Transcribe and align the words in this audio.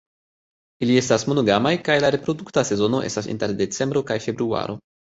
Ili 0.85 0.95
estas 1.01 1.25
monogamaj 1.33 1.75
kaj 1.89 1.99
la 2.05 2.11
reprodukta 2.17 2.65
sezono 2.73 3.05
estas 3.13 3.31
inter 3.37 3.57
decembro 3.65 4.07
kaj 4.13 4.23
februaro. 4.29 4.85